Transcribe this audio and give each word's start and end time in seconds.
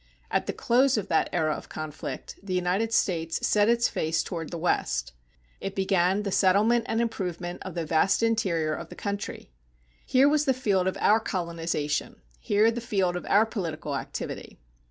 At 0.31 0.47
the 0.47 0.53
close 0.53 0.97
of 0.97 1.09
that 1.09 1.29
era 1.31 1.53
of 1.53 1.69
conflict, 1.69 2.39
the 2.41 2.55
United 2.55 2.91
States 2.91 3.45
set 3.45 3.69
its 3.69 3.87
face 3.87 4.23
toward 4.23 4.49
the 4.49 4.57
West. 4.57 5.13
It 5.59 5.75
began 5.75 6.23
the 6.23 6.31
settlement 6.31 6.85
and 6.87 6.99
improvement 6.99 7.61
of 7.61 7.75
the 7.75 7.85
vast 7.85 8.23
interior 8.23 8.73
of 8.73 8.89
the 8.89 8.95
country. 8.95 9.51
Here 10.03 10.27
was 10.27 10.45
the 10.45 10.55
field 10.55 10.87
of 10.87 10.97
our 10.99 11.19
colonization, 11.19 12.19
here 12.39 12.71
the 12.71 12.81
field 12.81 13.15
of 13.15 13.27
our 13.27 13.45
political 13.45 13.95
activity. 13.95 14.57